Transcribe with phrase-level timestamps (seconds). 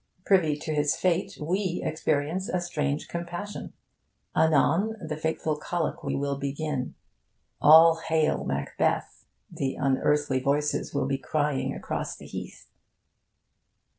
[0.25, 3.73] Privy to his fate, we experience a strange compassion.
[4.35, 6.95] Anon the fateful colloquy will begin.
[7.61, 12.65] 'All hail, Macbeth' the unearthly voices will be crying across the heath.